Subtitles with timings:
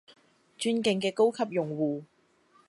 [0.57, 2.05] 尊敬嘅高級用戶